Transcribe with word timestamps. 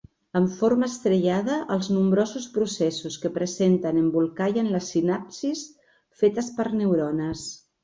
Amb 0.37 0.53
forma 0.59 0.87
estrellada, 0.91 1.57
els 1.75 1.89
nombrosos 1.97 2.47
processos 2.55 3.19
que 3.25 3.31
presenten 3.37 4.01
embolcallen 4.03 4.73
les 4.79 4.91
sinapsis 4.95 5.65
fetes 6.25 6.53
per 6.59 6.69
neurones. 6.83 7.49